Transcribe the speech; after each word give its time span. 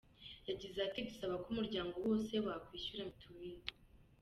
Yagize 0.49 0.77
ati“Dusaba 0.87 1.35
ko 1.43 1.47
umuryango 1.53 1.95
wose 2.05 2.33
wakwishyura 2.45 3.09
mituweli. 3.09 3.63